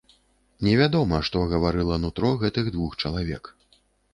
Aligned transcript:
Невядома, 0.67 1.19
што 1.29 1.43
гаварыла 1.53 1.99
нутро 2.07 2.33
гэтых 2.45 2.73
двух 2.77 2.99
чалавек. 3.03 3.43